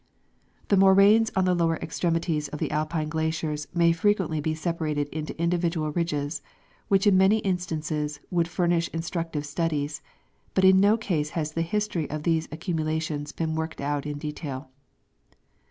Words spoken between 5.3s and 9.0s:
individual ridges, which in many instances would furnish